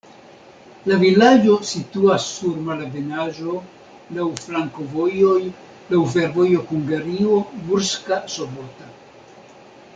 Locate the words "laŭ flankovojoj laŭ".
4.17-6.01